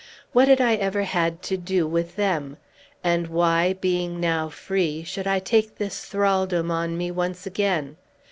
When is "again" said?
7.45-7.97